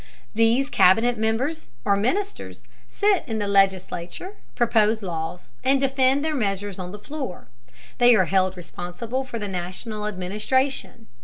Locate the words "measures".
6.33-6.79